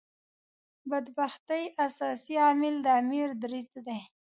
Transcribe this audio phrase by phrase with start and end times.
[0.89, 3.99] بدبختۍ اساسي عامل د امیر دریځ دی.